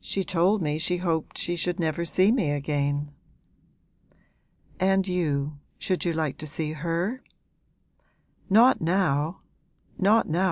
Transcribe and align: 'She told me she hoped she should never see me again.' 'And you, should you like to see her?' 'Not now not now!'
'She 0.00 0.22
told 0.22 0.62
me 0.62 0.78
she 0.78 0.98
hoped 0.98 1.36
she 1.36 1.56
should 1.56 1.80
never 1.80 2.04
see 2.04 2.30
me 2.30 2.52
again.' 2.52 3.10
'And 4.78 5.08
you, 5.08 5.58
should 5.76 6.04
you 6.04 6.12
like 6.12 6.38
to 6.38 6.46
see 6.46 6.70
her?' 6.70 7.20
'Not 8.48 8.80
now 8.80 9.40
not 9.98 10.28
now!' 10.28 10.48